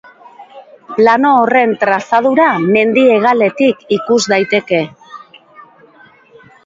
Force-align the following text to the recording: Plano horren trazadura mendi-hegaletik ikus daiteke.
Plano 0.99 1.33
horren 1.41 1.75
trazadura 1.83 2.47
mendi-hegaletik 2.77 3.85
ikus 3.99 4.21
daiteke. 4.35 4.81